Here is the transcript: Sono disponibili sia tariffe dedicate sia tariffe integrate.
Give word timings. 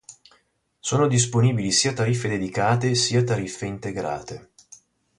Sono 0.79 1.05
disponibili 1.07 1.71
sia 1.71 1.93
tariffe 1.93 2.27
dedicate 2.27 2.95
sia 2.95 3.23
tariffe 3.23 3.67
integrate. 3.67 4.49